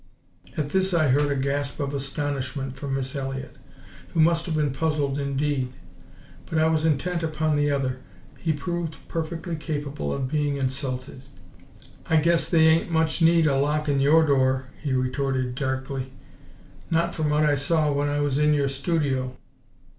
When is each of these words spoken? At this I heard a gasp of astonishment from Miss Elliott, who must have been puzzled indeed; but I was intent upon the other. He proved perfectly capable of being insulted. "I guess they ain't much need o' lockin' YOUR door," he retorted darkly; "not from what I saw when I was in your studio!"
At 0.57 0.69
this 0.69 0.95
I 0.95 1.09
heard 1.09 1.31
a 1.31 1.39
gasp 1.39 1.79
of 1.79 1.93
astonishment 1.93 2.75
from 2.75 2.95
Miss 2.95 3.15
Elliott, 3.15 3.57
who 4.15 4.19
must 4.19 4.47
have 4.47 4.55
been 4.55 4.73
puzzled 4.73 5.19
indeed; 5.19 5.73
but 6.47 6.57
I 6.57 6.65
was 6.65 6.87
intent 6.87 7.21
upon 7.21 7.55
the 7.55 7.69
other. 7.69 7.99
He 8.39 8.51
proved 8.51 8.95
perfectly 9.07 9.55
capable 9.55 10.11
of 10.11 10.27
being 10.27 10.57
insulted. 10.57 11.21
"I 12.09 12.15
guess 12.15 12.49
they 12.49 12.65
ain't 12.67 12.89
much 12.89 13.21
need 13.21 13.45
o' 13.47 13.61
lockin' 13.61 13.99
YOUR 14.01 14.25
door," 14.25 14.69
he 14.81 14.91
retorted 14.93 15.53
darkly; 15.53 16.11
"not 16.89 17.13
from 17.13 17.29
what 17.29 17.45
I 17.45 17.53
saw 17.53 17.91
when 17.91 18.09
I 18.09 18.21
was 18.21 18.39
in 18.39 18.55
your 18.55 18.69
studio!" 18.69 19.37